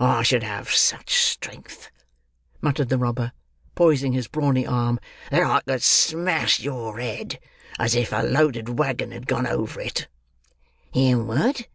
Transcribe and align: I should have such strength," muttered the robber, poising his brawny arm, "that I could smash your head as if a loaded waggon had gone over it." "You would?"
I 0.00 0.22
should 0.22 0.42
have 0.42 0.72
such 0.72 1.12
strength," 1.14 1.90
muttered 2.62 2.88
the 2.88 2.96
robber, 2.96 3.32
poising 3.74 4.14
his 4.14 4.28
brawny 4.28 4.66
arm, 4.66 4.98
"that 5.30 5.42
I 5.42 5.60
could 5.60 5.82
smash 5.82 6.58
your 6.60 6.98
head 6.98 7.38
as 7.78 7.94
if 7.94 8.10
a 8.10 8.22
loaded 8.22 8.78
waggon 8.78 9.10
had 9.10 9.26
gone 9.26 9.46
over 9.46 9.82
it." 9.82 10.08
"You 10.94 11.22
would?" 11.24 11.66